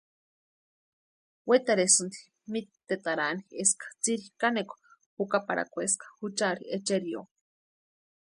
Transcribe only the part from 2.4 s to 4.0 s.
mítetarani eska